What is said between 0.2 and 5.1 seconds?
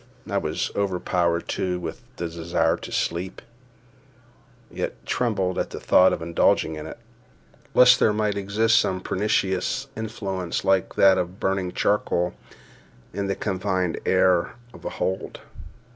I was overpowered, too, with a desire to sleep, yet